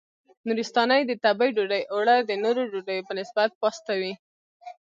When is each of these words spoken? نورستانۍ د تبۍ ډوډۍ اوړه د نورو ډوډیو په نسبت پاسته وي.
نورستانۍ 0.47 1.01
د 1.05 1.11
تبۍ 1.23 1.49
ډوډۍ 1.55 1.81
اوړه 1.93 2.15
د 2.21 2.31
نورو 2.43 2.61
ډوډیو 2.71 3.05
په 3.07 3.13
نسبت 3.19 3.49
پاسته 3.61 3.93
وي. 4.01 4.13